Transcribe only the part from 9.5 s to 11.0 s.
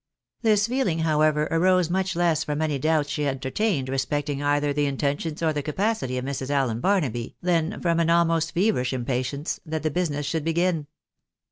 that the business should begin.